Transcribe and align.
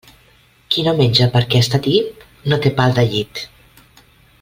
Qui 0.75 0.85
no 0.87 0.93
menja 1.01 1.27
perquè 1.35 1.61
està 1.67 1.81
tip, 1.89 2.25
no 2.51 2.61
té 2.67 2.75
pal 2.81 2.99
de 3.01 3.07
llit. 3.13 3.47